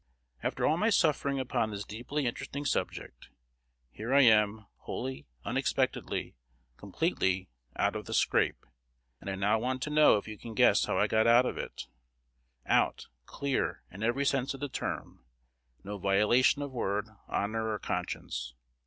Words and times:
After 0.41 0.65
all 0.65 0.77
my 0.77 0.89
suffering 0.89 1.39
upon 1.39 1.69
this 1.69 1.85
deeply 1.85 2.25
interesting 2.25 2.65
subject, 2.65 3.29
here 3.91 4.11
I 4.15 4.21
am, 4.21 4.65
wholly, 4.77 5.27
unexpectedly, 5.45 6.33
completely, 6.75 7.49
out 7.75 7.95
of 7.95 8.05
the 8.05 8.13
"scrape;" 8.15 8.65
and 9.19 9.29
I 9.29 9.35
now 9.35 9.59
want 9.59 9.83
to 9.83 9.91
know 9.91 10.17
if 10.17 10.27
you 10.27 10.39
can 10.39 10.55
guess 10.55 10.85
how 10.85 10.97
I 10.97 11.05
got 11.05 11.27
out 11.27 11.45
of 11.45 11.59
it, 11.59 11.85
out, 12.65 13.09
clear, 13.27 13.83
in 13.91 14.01
every 14.01 14.25
sense 14.25 14.55
of 14.55 14.59
the 14.59 14.69
term; 14.69 15.23
no 15.83 15.99
violation 15.99 16.63
of 16.63 16.71
word, 16.71 17.07
honor, 17.27 17.69
or 17.71 17.77
conscience. 17.77 18.55